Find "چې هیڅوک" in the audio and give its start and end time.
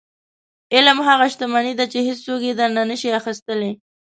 1.91-2.39